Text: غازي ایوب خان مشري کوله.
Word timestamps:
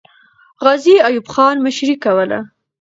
غازي 0.63 0.95
ایوب 1.07 1.27
خان 1.33 1.55
مشري 1.65 1.95
کوله. 2.03 2.39